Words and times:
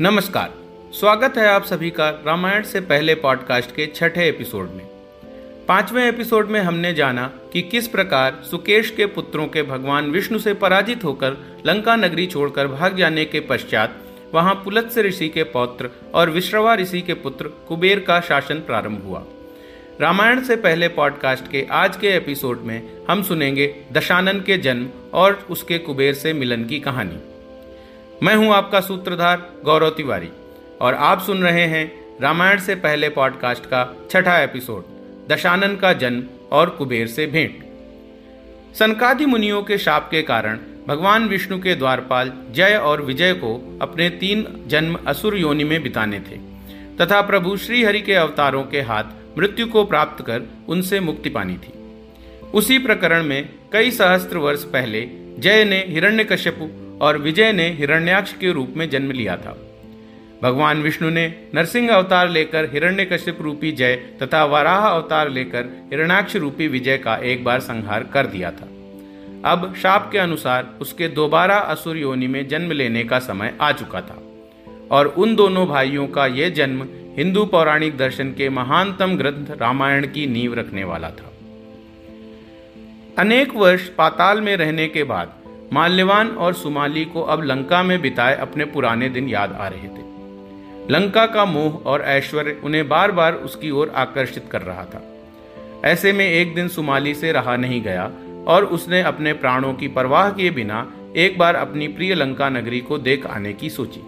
नमस्कार। 0.00 0.52
स्वागत 0.92 1.38
है 1.38 1.46
आप 1.48 1.64
सभी 1.64 1.90
का 1.90 2.08
रामायण 2.26 2.62
से 2.62 2.80
पहले 2.80 3.14
पॉडकास्ट 3.14 3.70
के 3.70 3.86
छठे 3.86 4.28
एपिसोड 4.28 4.70
में। 4.70 4.84
पाँचवें 5.68 6.08
एपिसोड 6.08 6.48
में 6.48 6.60
हमने 6.60 6.94
जाना 6.94 7.32
कि 7.52 7.62
किस 7.62 7.88
प्रकार 7.88 8.42
सुकेश 8.50 8.90
के 8.90 9.06
पुत्रों 9.06 9.46
के 9.46 9.62
भगवान 9.62 10.10
विष्णु 10.10 10.38
से 10.38 10.54
पराजित 10.54 11.04
होकर 11.04 11.62
लंका 11.66 11.96
नगरी 11.96 12.26
छोड़कर 12.26 12.66
भाग 12.66 12.96
जाने 12.96 13.24
के 13.24 13.40
पश्चात 13.40 13.96
वहाँ 14.34 14.54
पुलत्स 14.54 14.98
ऋषि 14.98 15.28
के 15.28 15.42
पौत्र 15.42 15.90
और 16.14 16.30
विश्रवा 16.30 16.74
ऋषि 16.74 17.00
के 17.00 17.14
पुत्र 17.14 17.48
कुबेर 17.48 18.00
का 18.00 18.20
शासन 18.20 18.54
प्रारंभ 18.54 19.02
हुआ। 19.04 19.24
रामायण 20.00 20.42
से 20.42 20.56
पहले 20.56 20.88
पॉडकास्ट 20.88 21.50
के 21.50 21.66
आज 21.70 21.96
के 21.96 22.08
एपिसोड 22.08 22.60
में 22.60 22.82
हम 23.10 23.22
सुनेंगे 23.22 23.74
दशानन 23.92 24.40
के 24.40 24.58
जन्म 24.58 24.88
और 25.14 25.46
उसके 25.50 25.78
कुबेर 25.78 26.14
से 26.14 26.32
मिलन 26.32 26.64
की 26.64 26.80
कहानी। 26.80 27.18
मैं 28.22 28.34
हूँ 28.36 28.52
आपका 28.52 28.80
सूत्रधार 28.80 29.42
गौरव 29.64 29.90
तिवारी, 29.90 30.28
और 30.80 30.94
आप 30.94 31.20
सुन 31.20 31.42
रहे 31.42 31.64
हैं 31.66 31.90
रामायण 32.20 32.60
से 32.60 32.74
पहले 32.74 33.08
पॉडकास्ट 33.08 33.66
का 33.66 33.82
छठा 34.10 34.38
एपिसोड, 34.38 34.84
दशानन 35.28 35.76
का 35.76 35.92
जन्म 35.92 36.24
और 36.52 36.70
कुबेर 36.70 37.06
से 37.06 37.26
भेंट। 37.26 37.62
सनकादि 38.74 39.26
मुनियों 39.26 39.62
के 39.62 39.78
शाप 39.78 40.08
के 40.10 40.22
कारण 40.22 40.58
भगवान 40.86 41.28
विष्णु 41.28 41.58
के 41.58 41.74
द्वारपाल 41.74 42.32
जय 42.50 42.76
और 42.76 43.02
विजय 43.02 43.32
को 43.34 43.54
अपने 43.82 44.08
तीन 44.10 44.46
जन्म 44.66 44.98
असुर 45.06 45.36
योनि 45.36 45.64
में 45.64 45.82
बिताने 45.82 46.20
थे, 46.20 46.36
तथा 46.96 47.20
प्रभु 47.20 47.56
श्री 47.56 47.84
हरि 47.84 48.00
के 48.00 48.14
अवतारों 48.14 48.64
के 48.64 48.80
हाथ 48.80 49.38
मृत्यु 49.38 49.66
को 49.66 49.84
प्राप्त 49.84 50.24
कर 50.26 50.48
उनसे 50.68 51.00
मुक्ति 51.00 51.30
पानी 51.30 51.56
थी। 51.56 51.72
उसी 52.54 52.78
प्रकरण 52.78 53.22
में 53.22 53.48
कई 53.72 53.90
सहस्त्र 53.90 54.38
वर्ष 54.38 54.64
पहले 54.64 55.06
जय 55.38 55.64
ने 55.64 55.84
हिरण्यकश्यपु 55.88 56.68
और 57.00 57.18
विजय 57.18 57.52
ने 57.52 57.70
हिरण्याक्ष 57.70 58.32
के 58.32 58.52
रूप 58.52 58.74
में 58.76 58.90
जन्म 58.90 59.10
लिया 59.10 59.36
था। 59.36 59.56
भगवान 60.42 60.82
विष्णु 60.82 61.10
ने 61.10 61.34
नरसिंह 61.54 61.90
अवतार 61.90 62.28
लेकर 62.28 62.64
हिरण्यकश्यप 62.72 63.42
रूपी 63.42 63.72
जय 63.72 63.96
तथा 63.96 64.44
वराह 64.44 64.88
अवतार 64.88 65.28
लेकर 65.28 65.64
हिरण्याक्ष 65.92 66.36
रूपी 66.36 66.68
विजय 66.68 66.98
का 66.98 67.16
एक 67.16 67.44
बार 67.44 67.60
संहार 67.60 68.02
कर 68.02 68.26
दिया 68.26 68.50
था। 68.50 68.68
अब 69.44 69.74
शाप 69.82 70.08
के 70.12 70.18
अनुसार 70.18 70.74
उसके 70.80 71.08
दोबारा 71.08 71.56
असुर 71.56 71.96
योनि 71.96 72.26
में 72.26 72.48
जन्म 72.48 72.72
लेने 72.72 73.04
का 73.04 73.18
समय 73.18 73.54
आ 73.60 73.72
चुका 73.72 74.00
था 74.00 74.22
और 74.90 75.06
उन 75.06 75.34
दोनों 75.36 75.66
भाइयों 75.66 76.06
का 76.06 76.26
यह 76.26 76.48
जन्म 76.48 76.86
हिंदू 77.16 77.44
पौराणिक 77.44 77.96
दर्शन 77.96 78.32
के 78.32 78.48
महानतम 78.48 79.16
ग्रंथ 79.16 79.46
रामायण 79.50 80.06
की 80.06 80.26
नींव 80.26 80.54
रखने 80.54 80.84
वाला 80.84 81.10
था। 81.10 81.32
अनेक 83.18 83.54
वर्ष 83.54 83.88
पाताल 83.88 84.40
में 84.40 84.56
रहने 84.56 84.88
के 84.88 85.04
बाद 85.04 85.32
माल्यवान 85.72 86.28
और 86.28 86.54
सुमाली 86.54 87.04
को 87.04 87.22
अब 87.22 87.42
लंका 87.42 87.82
में 87.82 88.00
बिताए 88.02 88.36
अपने 88.36 88.64
पुराने 88.64 89.08
दिन 89.08 89.28
याद 89.28 89.52
आ 89.52 89.68
रहे 89.68 89.88
थे। 89.88 90.06
लंका 90.90 91.26
का 91.26 91.44
मोह 91.44 91.82
और 91.86 92.02
ऐश्वर्य 92.02 92.60
उन्हें 92.64 92.88
बार 92.88 93.12
बार 93.12 93.34
उसकी 93.34 93.70
ओर 93.70 93.92
आकर्षित 93.96 94.44
कर 94.50 94.62
रहा 94.62 94.84
था। 94.84 95.02
ऐसे 95.84 96.12
में 96.12 96.26
एक 96.26 96.54
दिन 96.54 96.68
सुमाली 96.68 97.14
से 97.14 97.32
रहा 97.32 97.56
नहीं 97.56 97.82
गया 97.82 98.10
और 98.46 98.64
उसने 98.64 99.02
अपने 99.02 99.32
प्राणों 99.32 99.74
की 99.74 99.88
परवाह 99.88 100.30
किए 100.30 100.50
बिना 100.50 100.86
एक 101.16 101.38
बार 101.38 101.54
अपनी 101.54 101.88
प्रिय 101.88 102.14
लंका 102.14 102.48
नगरी 102.48 102.80
को 102.80 102.98
देख 102.98 103.26
आने 103.26 103.52
की 103.52 103.70
सोची। 103.70 104.02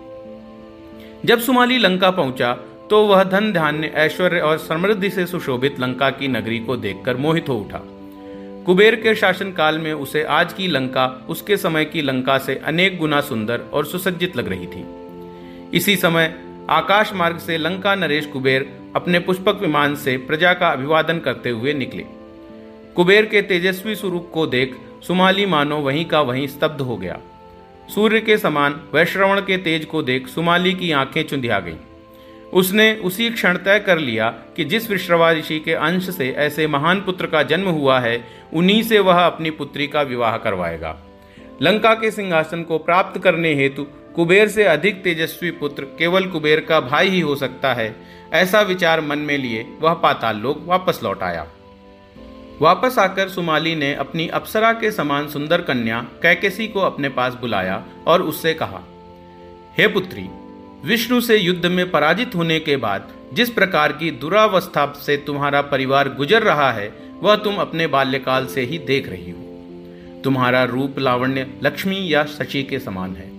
जब 1.24 1.40
सुमाली 1.40 1.78
लंका 1.78 2.10
पहुँचा 2.10 2.52
तो 2.90 3.06
वह 3.06 3.24
धन 3.24 3.52
ध्यान 3.52 3.84
ऐश्वर्य 3.84 4.40
और 4.40 4.58
समृद्धि 4.58 5.10
से 5.10 5.26
सुशोभित 5.26 5.80
लंका 5.80 6.10
की 6.10 6.28
नगरी 6.28 6.58
को 6.58 6.76
देखकर 6.76 7.16
मोहित 7.16 7.48
हो 7.48 7.54
उठा। 7.54 7.82
कुबेर 8.66 8.94
के 8.94 9.14
शासन 9.14 9.52
काल 9.52 9.78
में 9.78 9.92
उसे 9.92 10.22
आज 10.22 10.52
की 10.52 10.66
लंका, 10.66 11.26
उसके 11.28 11.56
समय 11.56 11.84
की 11.84 12.02
लंका 12.02 12.38
से 12.38 12.54
अनेक 12.54 12.98
गुना 12.98 13.20
सुंदर 13.20 13.60
और 13.60 13.86
सुसज्जित 13.86 14.36
लग 14.36 14.48
रही 14.48 14.66
थी। 14.66 14.84
इसी 15.76 15.96
समय, 15.96 16.34
आकाश 16.70 17.12
मार्ग 17.12 17.38
से 17.38 17.58
लंका 17.58 17.94
नरेश 17.94 18.26
कुबेर 18.26 18.80
अपने 18.96 19.18
पुष्पक 19.18 19.58
विमान 19.60 19.94
से 19.94 20.16
प्रजा 20.16 20.52
का 20.52 20.68
अभिवादन 20.68 21.18
करते 21.18 21.50
हुए 21.50 21.72
निकले। 21.72 22.04
कुबेर 22.96 23.26
के 23.26 23.42
तेजस्वी 23.42 23.94
स्वरूप 23.94 24.30
को 24.34 24.46
देख 24.46 24.76
सुमाली 25.06 25.46
मानो 25.46 25.76
वहीं 25.76 26.04
का 26.04 26.20
वहीं 26.20 26.46
स्तब्ध 26.46 26.80
हो 26.80 26.96
गया। 26.96 27.18
सूर्य 27.94 28.20
के 28.20 28.38
समान 28.38 28.80
वैश्रवण 28.94 29.40
के 29.40 29.56
तेज 29.56 29.84
को 29.84 30.02
देख 30.02 30.28
सुमाली 30.28 30.74
की 30.74 30.92
आँखें 30.92 31.22
चुंधिया 31.22 31.60
गईं। 31.60 31.76
उसने 32.52 32.94
उसी 32.94 33.28
क्षण 33.30 33.56
तय 33.56 33.78
कर 33.78 33.98
लिया 33.98 34.28
कि 34.56 34.64
जिस 34.64 34.90
विश्रवा 34.90 35.30
ऋषि 35.32 35.58
के 35.58 35.74
अंश 35.74 36.08
से 36.10 36.28
ऐसे 36.38 36.66
महान 36.66 37.00
पुत्र 37.00 37.26
का 37.26 37.42
जन्म 37.42 37.68
हुआ 37.68 37.98
है, 38.00 38.24
उन्हीं 38.52 38.82
से 38.82 38.98
वह 38.98 39.20
अपनी 39.20 39.50
पुत्री 39.50 39.86
का 39.86 40.02
विवाह 40.02 40.36
करवाएगा। 40.36 40.96
लंका 41.62 41.94
के 41.94 42.10
सिंहासन 42.10 42.62
को 42.62 42.78
प्राप्त 42.78 43.20
करने 43.20 43.54
हेतु 43.54 43.84
कुबेर 44.16 44.48
से 44.48 44.64
अधिक 44.64 45.02
तेजस्वी 45.02 45.50
पुत्र 45.50 45.84
केवल 45.98 46.26
कुबेर 46.26 46.60
का 46.60 46.80
भाई 46.80 47.08
ही 47.08 47.20
हो 47.20 47.36
सकता 47.36 47.72
है, 47.74 47.94
ऐसा 48.32 48.60
विचार 48.60 49.00
मन 49.00 49.18
में 49.18 49.36
लिए 49.38 49.66
वह 49.80 49.94
पाताल 49.94 50.36
लोग 50.36 50.66
वापस 50.66 51.00
लौट 51.02 51.22
आया। 51.22 51.46
वापस 52.60 52.98
आकर 52.98 53.28
सुमाली 53.28 53.74
ने 53.74 53.92
अपनी 53.94 54.26
अप्सरा 54.28 54.72
के 54.72 54.90
समान 54.90 55.28
सुंदर 55.28 55.60
कन्या 55.60 56.00
कैकेसी 56.22 56.66
को 56.68 56.80
अपने 56.80 57.08
पास 57.08 57.34
बुलाया 57.34 57.82
और 58.06 58.22
उससे 58.22 58.54
कहा, 58.54 58.82
हे 59.78 59.86
पुत्री 59.88 60.28
विष्णु 60.84 61.20
से 61.20 61.36
युद्ध 61.36 61.66
में 61.66 61.90
पराजित 61.90 62.34
होने 62.34 62.60
के 62.60 62.76
बाद 62.76 63.08
जिस 63.32 63.50
प्रकार 63.50 63.92
की 63.92 64.10
दुरावस्था 64.10 64.92
से 65.06 65.16
तुम्हारा 65.16 65.62
परिवार 65.62 66.08
गुजर 66.08 66.42
रहा 66.42 66.72
है, 66.72 66.92
वह 67.22 67.36
तुम 67.36 67.56
अपने 67.56 67.86
बाल्यकाल 67.86 68.46
से 68.46 68.60
ही 68.60 68.78
देख 68.78 69.08
रही 69.08 69.30
हो। 69.30 70.22
तुम्हारा 70.24 70.64
रूप 70.64 70.98
लावण्य 70.98 71.46
लक्ष्मी 71.62 72.14
या 72.14 72.24
शची 72.24 72.62
के 72.62 72.78
समान 72.78 73.16
है। 73.16 73.30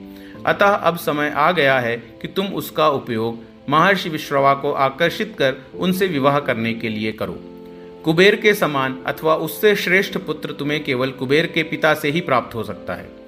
अतः 0.44 0.66
अब 0.66 0.98
समय 0.98 1.30
आ 1.30 1.52
गया 1.52 1.80
है 1.80 1.98
कि 1.98 2.28
तुम 2.28 2.48
उसका 2.48 2.90
उपयोग 2.90 3.40
महर्षि 3.70 4.10
विश्रवा 4.10 4.54
को 4.54 4.72
आकर्षित 4.72 5.36
कर 5.40 5.56
उनसे 5.76 6.08
विवाह 6.08 6.40
करने 6.40 6.74
के 6.74 6.90
लिए 6.90 7.12
करो। 7.12 7.40
कुबेर 8.04 8.36
के 8.36 8.54
समान 8.54 9.00
अथवा 9.06 9.36
उससे 9.36 9.76
श्रेष्ठ 9.76 10.18
पुत्र 10.18 10.52
तुम्हें 10.52 10.84
केवल 10.84 11.12
कुबेर 11.12 11.46
के 11.46 11.64
पिता 11.64 11.94
से 11.94 12.12
ही 12.12 12.22
प्राप्त 12.22 12.56
हो 12.56 12.64
सकता 12.64 12.94
है। 12.94 13.21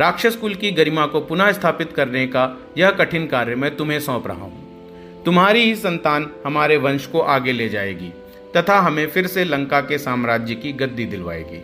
राक्षस 0.00 0.36
कुल 0.36 0.54
की 0.54 0.70
गरिमा 0.70 1.06
को 1.06 1.20
पुनः 1.20 1.52
स्थापित 1.52 1.92
करने 1.92 2.26
का 2.26 2.44
यह 2.78 2.90
कठिन 2.90 3.26
कार्य 3.26 3.54
मैं 3.54 3.74
तुम्हें 3.76 4.00
सौंप 4.00 4.26
रहा 4.26 4.42
हूँ। 4.42 5.22
तुम्हारी 5.24 5.64
ही 5.64 5.74
संतान 5.76 6.30
हमारे 6.46 6.76
वंश 6.76 7.06
को 7.06 7.20
आगे 7.20 7.52
ले 7.52 7.68
जाएगी, 7.68 8.12
तथा 8.56 8.78
हमें 8.80 9.06
फिर 9.06 9.26
से 9.26 9.44
लंका 9.44 9.80
के 9.80 9.98
साम्राज्य 9.98 10.54
की 10.54 10.72
गद्दी 10.72 11.04
दिलवाएगी। 11.04 11.62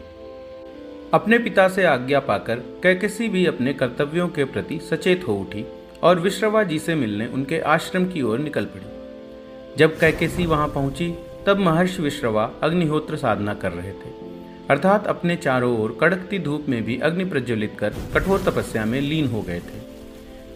अपने 1.15 1.39
पिता 1.39 1.69
से 1.69 1.85
आज्ञा 1.85 2.21
पाकर 2.21 2.57
कैकसी 2.83 3.29
भी 3.29 3.47
अपने 3.47 3.73
कर्तव्यों 3.73 4.29
के 4.29 4.45
प्रति 4.45 4.79
सचेत 4.79 5.29
हो 5.29 5.35
उठी, 5.35 5.65
और 6.03 6.21
विश्रवा 6.21 6.63
जी 6.63 6.79
से 6.79 6.95
मिलने 6.95 7.27
उनके 7.27 7.59
आश्रम 7.59 8.07
की 8.07 8.23
ओर 8.23 8.39
निकल 8.39 8.65
पड़ी। 8.65 9.77
जब 9.77 9.99
कैकेसी 9.99 10.47
वहाँ 10.47 10.69
पहुँची, 10.69 11.15
तब 11.47 11.59
महर्षि 11.59 12.03
विश्रवा 12.03 12.51
अग्निहोत्र 12.63 13.17
साधना 13.17 13.55
कर 13.55 13.73
रहे 13.73 13.93
थे। 13.93 14.28
अर्थात 14.71 15.07
अपने 15.07 15.37
चारों 15.37 15.77
ओर 15.79 15.97
कड़कती 16.01 16.39
धूप 16.39 16.67
में 16.69 16.83
भी 16.85 16.99
अग्नि 16.99 17.25
प्रज्वलित 17.25 17.77
कर 17.79 17.95
कठोर 18.15 18.43
तपस्या 18.43 18.85
में 18.85 19.01
लीन 19.01 19.27
हो 19.27 19.43
गए 19.43 19.59
थे। 19.59 19.79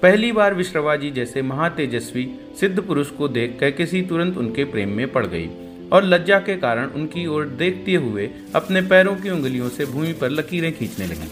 पहली 0.03 0.33
बार 0.33 0.55
विश्रवा 0.55 0.97
जी 0.97 1.11
जैसे 1.11 1.43
महातेजस्वी 1.43 2.29
सिद्ध 2.61 2.81
पुरुष 2.81 3.11
को 3.11 3.29
देख 3.29 3.57
कैकेसी 3.61 4.03
तुरंत 4.03 4.39
उनके 4.39 4.65
प्रेम 4.65 4.89
में 4.89 5.07
पड़ 5.13 5.27
गई 5.27 5.49
और 5.93 6.05
लज्जा 6.05 6.39
के 6.39 6.57
कारण 6.57 6.91
उनकी 6.91 7.27
ओर 7.27 7.45
देखते 7.59 7.95
हुए 7.95 8.29
अपने 8.55 8.83
पैरों 8.83 9.15
की 9.17 9.31
उंगलियों 9.31 9.69
से 9.69 9.87
भूमि 9.87 10.13
पर 10.13 10.31
लकीरें 10.31 10.73
खींचने 10.73 11.07
लगी। 11.07 11.31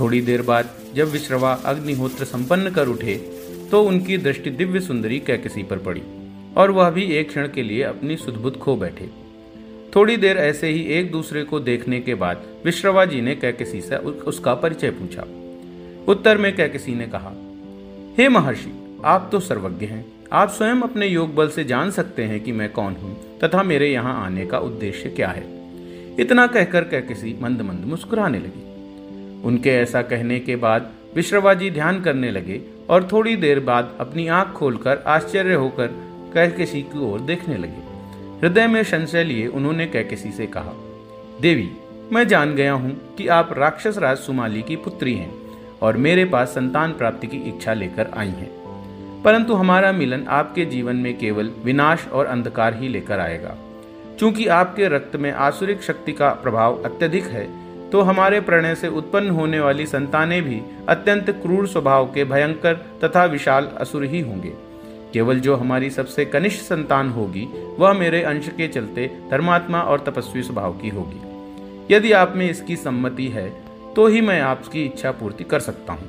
थोड़ी 0.00 0.20
देर 0.20 0.42
बाद 0.42 0.74
जब 0.94 1.08
विश्रवा 1.08 1.52
अग्निहोत्र 1.64 2.24
संपन्न 2.24 2.70
कर 2.70 2.88
उठे 2.88 3.16
तो 3.70 3.82
उनकी 3.82 4.18
दृष्टि 4.18 4.50
दिव्य 4.50 4.80
सुंदरी 4.80 5.18
कैकेसी 5.20 5.62
पर 5.62 5.78
पड़ी 5.78 6.02
और 6.56 6.70
वह 6.70 6.90
भी 6.90 7.04
एक 7.12 7.28
क्षण 7.28 7.48
के 7.48 7.62
लिए 7.62 7.82
अपनी 7.82 8.16
सुदबुद 8.16 8.56
खो 8.56 8.76
बैठे। 8.76 9.10
थोड़ी 9.96 10.16
देर 10.16 10.36
ऐसे 10.36 10.68
ही 10.68 10.82
एक 10.94 11.10
दूसरे 11.12 11.42
को 11.44 11.60
देखने 11.60 12.00
के 12.00 12.14
बाद 12.14 12.42
विश्रवा 12.64 13.04
जी 13.04 13.20
ने 13.20 13.34
कैकेसी 13.34 13.80
से 13.80 13.96
उसका 13.96 14.54
परिचय 14.54 14.90
पूछा। 14.90 15.22
उत्तर 16.08 16.38
में 16.38 16.54
कैकेसी 16.56 16.94
ने 16.94 17.06
कहा, 17.06 17.32
हे 18.18 18.28
महर्षि, 18.28 18.72
आप 19.04 19.28
तो 19.32 19.40
सर्वज्ञ 19.40 19.86
हैं। 19.86 20.04
आप 20.32 20.50
स्वयं 20.50 20.80
अपने 20.80 21.06
योग 21.06 21.34
बल 21.34 21.48
से 21.48 21.64
जान 21.64 21.90
सकते 21.90 22.22
हैं 22.22 22.40
कि 22.40 22.52
मैं 22.52 22.72
कौन 22.72 22.92
हूँ 22.92 23.38
तथा 23.38 23.62
मेरे 23.62 23.90
यहाँ 23.92 24.26
आने 24.26 24.46
का 24.46 24.58
उद्देश्य 24.58 25.10
क्या 25.10 25.28
है। 25.28 25.44
इतना 26.20 26.46
कहकर 26.46 26.84
कैकेसी 26.84 27.36
मंद 27.42 27.60
मंद 27.62 27.84
मुस्कुराने 27.84 28.38
लगी। 28.38 29.42
उनके 29.42 29.70
ऐसा 29.70 30.02
कहने 30.02 30.40
के 30.40 30.56
बाद 30.56 30.90
विश्रवा 31.16 31.54
जी 31.54 31.70
ध्यान 31.70 32.00
करने 32.00 32.30
लगे 32.30 32.60
और 32.90 33.08
थोड़ी 33.12 33.36
देर 33.36 33.60
बाद 33.60 33.96
अपनी 34.00 34.26
आँख 34.28 34.52
खोलकर 34.52 35.02
आश्चर्य 35.06 35.54
होकर 35.54 35.86
कैकेसी 36.34 36.82
की 36.82 37.12
ओर 37.12 37.20
देखने 37.20 37.56
लगे। 37.56 37.89
हृदय 38.42 38.66
में 38.66 38.82
संशय 38.82 39.24
लिए 39.24 39.46
उन्होंने 39.46 39.86
कैकेसी 39.86 40.30
से 40.30 40.46
कहा, 40.46 40.72
देवी, 41.40 41.70
मैं 42.12 42.26
जान 42.28 42.54
गया 42.54 42.72
हूँ 42.72 43.14
कि 43.16 43.26
आप 43.28 43.52
राक्षस 43.52 43.98
राज 43.98 44.18
सुमाली 44.18 44.62
की 44.62 44.76
पुत्री 44.76 45.14
हैं 45.14 45.32
और 45.82 45.96
मेरे 45.96 46.24
पास 46.24 46.48
संतान 46.48 46.92
प्राप्ति 46.92 47.26
की 47.26 47.36
इच्छा 47.36 47.72
लेकर 47.74 48.10
आई 48.16 48.28
हैं। 48.28 48.50
परंतु 49.22 49.54
हमारा 49.54 49.92
मिलन 49.92 50.24
आपके 50.28 50.64
जीवन 50.64 50.96
में 50.96 51.18
केवल 51.18 51.50
विनाश 51.64 52.06
और 52.08 52.26
अंधकार 52.26 52.74
ही 52.74 52.88
लेकर 52.88 53.20
आएगा। 53.20 53.56
क्योंकि 54.18 54.46
आपके 54.46 54.88
रक्त 54.88 55.16
में 55.16 55.30
आसुरिक 55.32 55.82
शक्ति 55.82 56.12
का 56.12 56.30
प्रभाव 56.32 56.82
अत्यधिक 56.82 57.24
है 57.24 57.44
तो 57.90 58.00
हमारे 58.00 58.40
प्रणय 58.40 58.74
से 58.74 58.88
उत्पन्न 58.88 59.30
होने 59.30 59.60
वाली 59.60 59.86
संतानें 59.86 60.42
भी 60.42 60.60
अत्यंत 60.88 61.30
क्रूर 61.42 61.66
स्वभाव 61.68 62.06
के 62.06 62.24
भयंकर 62.24 62.74
तथा 63.04 63.24
विशाल 63.24 63.68
असुर 63.76 64.04
ही 64.04 64.20
होंगे। 64.20 64.52
केवल 65.14 65.40
जो 65.40 65.56
हमारी 65.56 65.90
सबसे 65.90 66.24
कनिष्ठ 66.24 66.62
संतान 66.62 67.08
होगी, 67.10 67.48
वह 67.78 67.92
मेरे 67.92 68.22
अंश 68.22 68.48
के 68.48 68.68
चलते 68.68 69.06
धर्मात्मा 69.30 69.80
और 69.82 70.00
तपस्वी 70.00 70.42
स्वभाव 70.42 70.72
की 70.72 70.88
होगी। 70.88 71.94
यदि 71.94 72.12
आप 72.12 72.32
में 72.36 72.48
इसकी 72.50 72.76
सम्मति 72.76 73.26
है 73.28 73.48
तो 73.94 74.06
ही 74.06 74.20
मैं 74.20 74.40
आपकी 74.40 74.84
इच्छा 74.84 75.10
पूर्ति 75.10 75.44
कर 75.44 75.60
सकता 75.60 75.92
हूँ। 75.92 76.08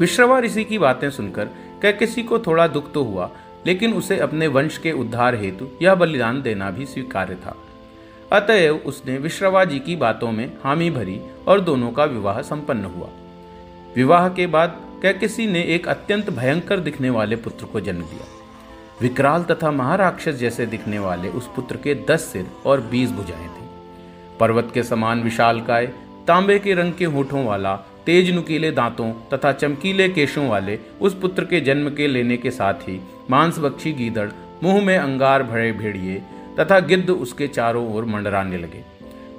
विश्रवा 0.00 0.38
ऋषि 0.38 0.64
की 0.64 0.78
बातें 0.78 1.08
सुनकर 1.10 1.48
कह 1.82 1.92
किसी 1.92 2.22
को 2.22 2.38
थोड़ा 2.38 2.66
दुख 2.66 2.92
तो 2.92 3.02
हुआ, 3.02 3.30
लेकिन 3.66 3.92
उसे 3.92 4.18
अपने 4.18 4.46
वंश 4.46 4.78
के 4.78 4.92
उद्धार 4.92 5.34
हेतु 5.34 5.68
यह 5.82 5.94
बलिदान 5.94 6.42
देना 6.42 6.70
भी 6.70 6.86
स्वीकार्य 6.86 7.34
था। 7.34 7.56
अतएव 8.32 8.76
उसने 8.76 9.16
विश्रवा 9.18 9.64
जी 9.64 9.78
की 9.78 9.96
बातों 9.96 10.30
में 10.32 10.46
हामी 10.64 10.90
भरी 10.90 11.20
और 11.48 11.60
दोनों 11.60 11.90
का 11.90 12.04
विवाह 12.04 12.40
संपन्न 12.42 12.84
हुआ। 12.86 13.08
विवाह 13.96 14.28
के 14.28 14.46
बाद 14.46 14.80
कैकिसी 15.04 15.46
ने 15.46 15.62
एक 15.62 15.88
अत्यंत 15.88 16.30
भयंकर 16.30 16.80
दिखने 16.80 17.10
वाले 17.10 17.36
पुत्र 17.36 17.66
को 17.66 17.80
जन्म 17.80 18.00
दिया। 18.00 18.26
विकराल 19.02 19.42
तथा 19.42 19.70
महाराक्षस 19.70 20.32
जैसे 20.32 20.66
दिखने 20.66 20.98
वाले 20.98 21.28
उस 21.28 21.46
पुत्र 21.56 21.76
के 21.76 21.94
दस 21.94 22.20
सिर 22.20 22.46
और 22.66 22.80
बीस 22.80 23.10
भुजाएँ 23.10 23.48
थी। 23.48 23.68
पर्वत 24.40 24.70
के 24.74 24.82
समान 24.82 25.22
विशाल 25.22 25.60
काय, 25.60 25.86
तांबे 26.26 26.58
के 26.58 26.74
रंग 26.74 26.92
के 26.92 27.04
होठों 27.04 27.44
वाला, 27.44 27.76
तेज 27.76 28.34
नुकीले 28.34 28.70
दांतों 28.70 29.12
तथा 29.12 29.52
चमकीले 29.52 30.08
केशों 30.08 30.48
वाले 30.48 30.78
उस 31.00 31.18
पुत्र 31.20 31.44
के 31.44 31.60
जन्म 31.60 31.90
के 31.90 32.06
लेने 32.06 32.36
के 32.36 32.50
साथ 32.50 32.74
ही 32.74 33.00
मांसबक्षी 33.30 33.92
गीदड़, 33.92 34.30
मुँह 34.62 34.84
में 34.84 34.98
अंगार 34.98 35.42
भरे 35.42 35.72
भेड़िए 35.72 36.22
तथा 36.60 36.80
गिद्ध 36.80 37.10
उसके 37.10 37.48
चारों 37.48 37.94
ओर 37.94 38.04
मंडराने 38.04 38.58
लगे। 38.58 38.84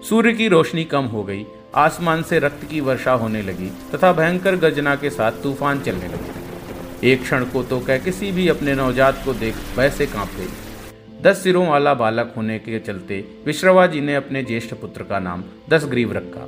सूर्य 0.10 0.34
की 0.34 0.48
रोशनी 0.48 0.84
कम 0.84 1.06
हो 1.06 1.24
गई 1.24 1.46
आसमान 1.76 2.22
से 2.24 2.40
रक्त 2.40 2.64
की 2.70 2.80
वर्षा 2.80 3.14
होने 3.14 3.42
लगी 3.42 3.70
तथा 3.94 4.12
भयंकर 4.14 4.56
गर्जना 4.56 4.96
के 4.96 5.10
साथ 5.10 5.32
तूफ़ान 5.44 5.80
चलने 5.80 6.08
लगे। 6.08 7.12
एक 7.12 7.22
क्षण 7.22 7.46
को 7.46 7.64
तो 7.64 7.80
कह 7.80 7.98
किसी 7.98 8.32
भी 8.32 8.48
अपने 8.48 8.76
नवजात 8.76 9.22
को 9.26 9.34
देख 9.34 9.56
वैसे 9.78 10.06
काँप 10.06 10.30
गई। 10.38 11.22
दस 11.22 11.44
सिरों 11.44 11.68
वाला 11.68 11.94
बालक 11.94 12.34
होने 12.38 12.60
के 12.60 12.80
चलते 12.80 13.26
विश्रवा 13.46 13.88
जी 13.88 14.02
ने 14.02 14.16
अपने 14.16 14.44
ज्येष्ठ 14.44 14.74
पुत्र 14.74 15.04
का 15.04 15.20
नाम 15.20 15.44
दसग्रीव 15.70 16.14
रखा। 16.14 16.48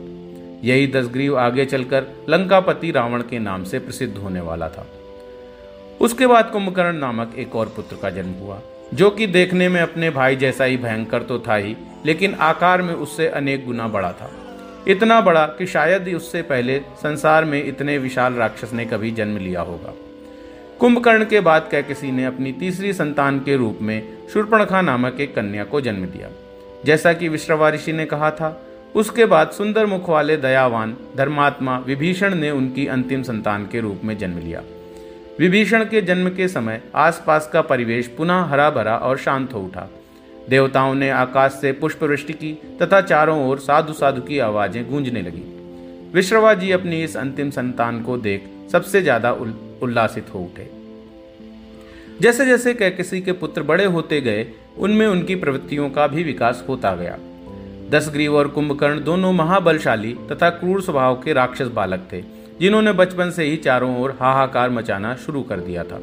यही 0.63 0.87
दसग्रीव 0.87 1.37
आगे 1.39 1.65
चलकर 1.65 2.07
लंकापति 2.29 2.91
रावण 2.91 3.21
के 3.21 3.39
नाम 3.39 3.63
से 3.63 3.79
प्रसिद्ध 3.79 4.17
होने 4.17 4.41
वाला 4.41 4.69
था। 4.69 4.87
उसके 6.01 6.27
बाद 6.27 6.49
कुंभकर्ण 6.51 6.97
नामक 6.97 7.35
एक 7.37 7.55
और 7.55 7.73
पुत्र 7.75 7.95
का 7.95 8.09
जन्म 8.09 8.31
हुआ, 8.31 8.59
जो 8.93 9.09
कि 9.09 9.27
देखने 9.27 9.69
में 9.69 9.81
अपने 9.81 10.09
भाई 10.09 10.35
जैसा 10.35 10.63
ही 10.63 10.77
भयंकर 10.77 11.23
तो 11.23 11.39
था 11.39 11.55
ही, 11.55 11.75
लेकिन 12.05 12.33
आकार 12.33 12.81
में 12.81 12.93
उससे 12.93 13.27
अनेक 13.27 13.65
गुना 13.65 13.87
बड़ा 13.87 14.11
था। 14.11 14.31
इतना 14.87 15.21
बड़ा 15.21 15.45
कि 15.45 15.65
शायद 15.65 16.07
ही 16.07 16.13
उससे 16.13 16.41
पहले 16.41 16.79
संसार 16.79 17.45
में 17.45 17.65
इतने 17.65 17.97
विशाल 17.97 18.33
राक्षस 18.33 18.73
ने 18.73 18.85
कभी 18.85 19.11
जन्म 19.11 19.37
लिया 19.37 19.61
होगा। 19.61 19.93
कुंभकर्ण 20.79 21.25
के 21.25 21.39
बाद 21.39 21.69
कह 21.71 21.81
किसी 21.81 22.11
ने 22.11 22.25
अपनी 22.25 22.51
तीसरी 22.51 22.93
संतान 22.93 23.39
के 23.39 23.57
रूप 23.57 23.79
में 23.81 24.17
शूर्पणखा 24.33 24.81
नामक 24.81 25.17
एक 25.19 25.35
कन्या 25.35 25.63
को 25.63 25.81
जन्म 25.81 26.05
दिया। 26.05 26.29
जैसा 26.85 27.13
कि 27.13 27.29
विश्रवा 27.29 27.69
ऋषि 27.69 27.93
ने 27.93 28.05
कहा 28.05 28.31
था, 28.31 28.63
उसके 28.95 29.25
बाद 29.25 29.49
सुंदर 29.49 29.85
मुख 29.85 30.09
वाले 30.09 30.37
दयावान 30.37 30.97
धर्मात्मा 31.17 31.77
विभीषण 31.77 32.35
ने 32.35 32.51
उनकी 32.51 32.87
अंतिम 32.87 33.23
संतान 33.23 33.65
के 33.65 33.79
रूप 33.79 34.01
में 34.03 34.17
जन्म 34.17 34.37
लिया। 34.39 34.63
विभीषण 35.39 35.83
के 35.83 36.01
जन्म 36.01 36.29
के 36.29 36.47
समय 36.47 36.81
आसपास 36.95 37.49
का 37.53 37.61
परिवेश 37.61 38.07
पुनः 38.07 38.41
हरा 38.41 38.69
भरा 38.69 38.95
और 38.95 39.17
शांत 39.17 39.53
हो 39.53 39.59
उठा। 39.59 39.89
देवताओं 40.49 40.93
ने 40.95 41.09
आकाश 41.09 41.51
से 41.51 41.71
पुष्प 41.71 42.03
वृष्टि 42.03 42.33
की 42.33 42.53
तथा 42.81 43.01
चारों 43.01 43.49
ओर 43.49 43.59
साधु 43.59 43.93
साधु 43.93 44.21
की 44.21 44.39
आवाज़ें 44.39 44.89
गूंजने 44.91 45.21
लगी। 45.21 45.43
विश्रवा 46.13 46.53
जी 46.53 46.71
अपनी 46.71 47.03
इस 47.03 47.17
अंतिम 47.17 47.49
संतान 47.49 48.01
को 48.03 48.17
देख 48.17 48.49
सबसे 48.71 49.01
ज़्यादा 49.01 49.31
उल्लासित 49.31 50.33
हो 50.33 50.39
उठे। 50.39 50.69
जैसे 52.21 52.45
जैसे 52.45 52.73
कैकसी 52.73 53.21
के 53.21 53.31
पुत्र 53.31 53.63
बड़े 53.63 53.85
होते 53.85 54.21
गए, 54.21 54.45
उनमें 54.77 55.05
उनकी 55.07 55.35
प्रवृत्तियों 55.35 55.89
का 55.89 56.07
भी 56.07 56.23
विकास 56.23 56.63
होता 56.69 56.95
गया। 56.95 57.17
दसग्रीव 57.89 58.35
और 58.35 58.47
कुंभकर्ण 58.47 59.03
दोनों 59.03 59.33
महाबलशाली 59.33 60.13
तथा 60.31 60.49
क्रूर 60.49 60.81
स्वभाव 60.81 61.15
के 61.15 61.33
राक्षस 61.33 61.67
बालक 61.67 62.07
थे, 62.13 62.21
जिन्होंने 62.59 62.93
बचपन 62.93 63.31
से 63.31 63.43
ही 63.43 63.57
चारों 63.57 63.95
ओर 64.01 64.17
हाहाकार 64.21 64.69
मचाना 64.69 65.15
शुरू 65.15 65.41
कर 65.41 65.59
दिया 65.59 65.83
था। 65.83 65.99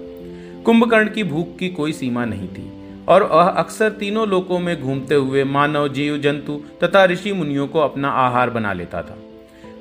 कुंभकर्ण 0.65 1.09
की 1.09 1.25
भूख 1.25 1.57
की 1.59 1.69
कोई 1.69 1.93
सीमा 1.93 2.25
नहीं 2.25 2.49
थी। 2.49 2.71
और 3.09 3.23
अक्सर 3.57 3.91
तीनों 3.91 4.29
लोकों 4.29 4.59
में 4.59 4.81
घूमते 4.83 5.15
हुए 5.15 5.45
मानव, 5.45 5.89
जीव, 5.89 6.19
जंतु 6.19 6.61
तथा 6.85 7.05
ऋषि 7.05 7.33
मुनियों 7.33 7.67
को 7.69 7.79
अपना 7.79 8.09
आहार 8.09 8.51
बना 8.51 8.73
लेता 8.73 9.03
था। 9.03 9.19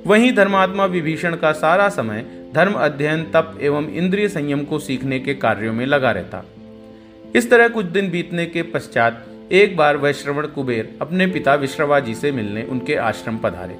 वहीं 0.08 0.34
धर्मात्मा 0.34 0.86
विभीषण 0.86 1.36
का 1.36 1.52
सारा 1.52 1.90
समय 1.90 2.26
धर्म 2.54 2.74
अध्ययन, 2.74 3.24
तप 3.24 3.58
एवं 3.62 3.88
इंद्रिय 3.88 4.28
संयम 4.30 4.64
को 4.64 4.80
सीखने 4.80 5.20
के 5.20 5.34
कार्यों 5.34 5.74
में 5.74 5.86
लगा 5.86 6.12
रहता। 6.12 6.44
इस 7.36 7.50
तरह 7.50 7.68
कुछ 7.68 7.86
दिन 7.86 8.10
बीतने 8.12 8.46
के 8.46 8.62
पश्चात 8.64 9.26
एक 9.52 9.78
बार 9.78 9.98
वह 9.98 10.12
श्रवण 10.12 10.48
कुबेर 10.48 10.98
अपने 11.02 11.28
पिता 11.28 11.56
विश्रवा 11.56 12.00
जी 12.00 12.16
से 12.16 12.32
मिलने 12.32 12.64
उनके 12.64 12.96
आश्रम 12.96 13.38
पधारे। 13.38 13.74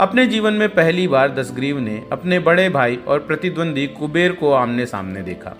अपने 0.00 0.26
जीवन 0.26 0.54
में 0.54 0.68
पहली 0.68 1.08
बार 1.08 1.34
दसग्रीव 1.34 1.78
ने 1.78 2.02
अपने 2.12 2.38
बड़े 2.38 2.68
भाई 2.68 2.96
और 2.96 3.18
प्रतिद्वंदी 3.18 3.86
कुबेर 3.86 4.32
को 4.32 4.52
आमने 4.52 4.86
सामने 4.86 5.22
देखा। 5.22 5.56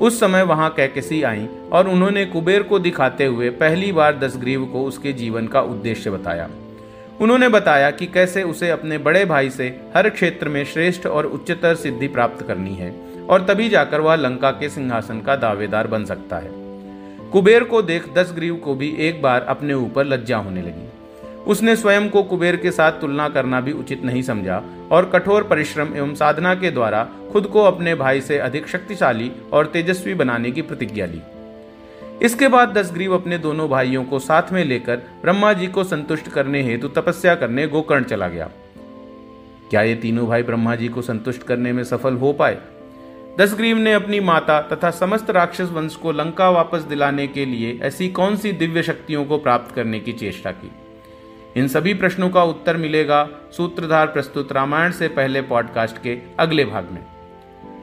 उस 0.00 0.20
समय 0.20 0.42
वहाँ 0.42 0.70
कैकेसी 0.70 1.22
आई 1.22 1.48
और 1.72 1.88
उन्होंने 1.88 2.24
कुबेर 2.26 2.62
को 2.62 2.78
दिखाते 2.78 3.26
हुए 3.26 3.50
पहली 3.50 3.92
बार 3.92 4.18
दसग्रीव 4.18 4.64
को 4.64 4.84
उसके 4.84 5.12
जीवन 5.12 5.46
का 5.46 5.60
उद्देश्य 5.60 6.10
बताया। 6.10 6.48
उन्होंने 7.20 7.48
बताया 7.48 7.90
कि 7.90 8.06
कैसे 8.06 8.42
उसे 8.42 8.70
अपने 8.70 8.98
बड़े 8.98 9.24
भाई 9.24 9.50
से 9.50 9.68
हर 9.96 10.08
क्षेत्र 10.08 10.48
में 10.48 10.64
श्रेष्ठ 10.64 11.06
और 11.06 11.26
उच्चतर 11.26 11.74
सिद्धि 11.74 12.08
प्राप्त 12.08 12.46
करनी 12.46 12.74
है 12.74 12.94
और 13.30 13.46
तभी 13.46 13.68
जाकर 13.68 14.00
वह 14.00 14.14
लंका 14.14 14.50
के 14.50 14.68
सिंहासन 14.68 15.20
का 15.20 15.36
दावेदार 15.36 15.86
बन 15.86 16.04
सकता 16.04 16.36
है। 16.36 16.50
कुबेर 17.30 17.64
को 17.64 17.82
देख 17.82 18.12
दसग्रीव 18.14 18.56
को 18.56 18.74
भी 18.74 18.96
एक 18.98 19.22
बार 19.22 19.42
अपने 19.42 19.74
ऊपर 19.74 20.04
लज्जा 20.04 20.36
होने 20.36 20.62
लगी। 20.62 20.85
उसने 21.46 21.76
स्वयं 21.76 22.08
को 22.08 22.22
कुबेर 22.22 22.56
के 22.56 22.70
साथ 22.70 22.92
तुलना 22.92 23.28
करना 23.28 23.60
भी 23.60 23.72
उचित 23.72 24.04
नहीं 24.04 24.22
समझा 24.22 24.62
और 24.90 25.10
कठोर 25.10 25.44
परिश्रम 25.44 25.96
एवं 25.96 26.14
साधना 26.14 26.54
के 26.54 26.70
द्वारा 26.70 27.08
खुद 27.32 27.46
को 27.46 27.62
अपने 27.62 27.94
भाई 27.94 28.20
से 28.20 28.38
अधिक 28.38 28.68
शक्तिशाली 28.68 29.32
और 29.52 29.66
तेजस्वी 29.66 30.14
बनाने 30.14 30.50
की 30.50 30.62
प्रतिज्ञा 30.62 31.06
ली। 31.06 31.20
इसके 32.22 32.48
बाद 32.48 32.68
दसग्रीव 32.78 33.14
अपने 33.14 33.38
दोनों 33.38 33.68
भाइयों 33.68 34.04
को 34.04 34.18
साथ 34.18 34.52
में 34.52 34.64
लेकर 34.64 34.96
ब्रह्मा 34.96 35.52
जी 35.52 35.66
को 35.66 35.84
संतुष्ट 35.84 36.28
करने 36.28 36.62
हेतु 36.62 36.88
तपस्या 36.88 37.34
करने 37.34 37.66
गोकर्ण 37.66 38.04
चला 38.04 38.28
गया। 38.28 38.50
क्या 39.70 39.82
ये 39.82 39.94
तीनों 39.94 40.26
भाई 40.26 40.42
ब्रह्मा 40.42 40.74
जी 40.76 40.88
को 40.88 41.02
संतुष्ट 41.02 41.42
करने 41.42 41.72
में 41.72 41.84
सफल 41.84 42.14
हो 42.14 42.32
पाए? 42.32 42.58
दसग्रीव 43.40 43.76
ने 43.76 43.92
अपनी 43.92 44.20
माता 44.20 44.60
तथा 44.60 44.90
समस्त 44.90 45.30
राक्षस 45.30 45.70
वंश 45.72 45.94
को 45.94 46.12
लंका 46.12 46.50
वापस 46.50 46.82
दिलाने 46.82 47.26
के 47.26 47.44
लिए 47.44 47.78
ऐसी 47.82 48.08
कौन 48.08 48.36
सी 48.36 48.52
दिव्य 48.52 48.82
शक्तियों 48.82 49.24
को 49.24 49.38
प्राप्त 49.38 49.74
करने 49.74 50.00
की 50.00 50.12
चेष्टा 50.12 50.50
की? 50.50 50.70
इन 51.56 51.68
सभी 51.68 51.94
प्रश्नों 51.94 52.28
का 52.30 52.42
उत्तर 52.42 52.76
मिलेगा 52.76 53.28
सूत्रधार 53.52 54.06
प्रस्तुत 54.06 54.52
रामायण 54.52 54.90
से 54.90 55.08
पहले 55.08 55.42
पॉडकास्ट 55.42 56.02
के 56.02 56.18
अगले 56.38 56.64
भाग 56.64 56.88
में। 56.90 57.04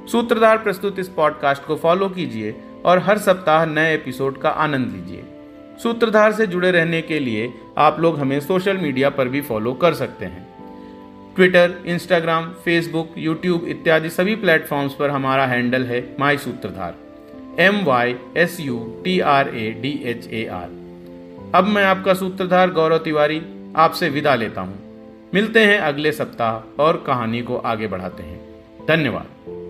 सूत्रधार 0.08 0.58
प्रस्तुत 0.58 1.00
इस 1.00 1.08
पॉडकास्ट 1.08 1.64
को 1.64 1.76
फॉलो 1.76 2.10
कीजिए 2.10 2.56
और 2.86 3.00
हर 3.00 3.18
सप्ताह 3.18 3.66
नए 3.66 3.94
एपिसोड 3.94 4.38
का 4.38 4.50
आनंद 4.50 4.92
लीजिए। 4.92 5.24
सूत्रधार 5.84 6.32
से 6.32 6.48
जुड़े 6.48 6.72
रहने 6.72 7.02
के 7.02 7.20
लिए 7.20 7.54
आप 7.78 8.00
लोग 8.00 8.20
हमें 8.20 8.40
सोशल 8.40 8.78
मीडिया 8.78 9.10
पर 9.10 9.28
भी 9.28 9.42
फॉलो 9.42 9.74
कर 9.74 9.94
सकते 9.94 10.26
हैं। 10.26 10.48
ट्विटर, 11.36 11.74
इंस्टाग्राम, 11.86 12.46
फेसबुक, 12.66 13.14
यूट्यूब 13.18 13.66
इत्यादि 13.66 14.10
सभी 14.10 14.36
प्लेटफॉर्म्स 14.36 14.94
पर 14.94 15.10
हमारा 15.10 15.46
हैंडल 15.46 15.84
है 15.84 16.16
my 16.20 16.38
Sutradhar 16.38 16.96
M 17.60 17.84
Y 17.84 18.16
S 18.38 18.60
U 18.60 18.80
T 19.04 19.20
R 19.20 19.50
A 19.50 19.70
D 19.72 20.00
H 20.06 20.28
A 20.28 20.46
R 20.46 20.82
अब 21.56 21.68
मैं 21.68 21.84
आपका 21.84 22.14
सूत्रधार 22.14 22.72
गौरव 22.72 22.98
तिवारी 22.98 23.42
आपसे 23.76 24.10
विदा 24.10 24.36
लेता 24.36 24.62
हूँ। 24.62 24.80
मिलते 25.34 25.66
हैं 25.66 25.80
अगले 25.80 26.12
सप्ताह 26.12 26.82
और 26.82 27.04
कहानी 27.08 27.42
को 27.42 27.58
आगे 27.58 27.88
बढ़ाते 27.88 28.24
हैं। 28.24 28.66
धन्यवाद। 28.88 29.63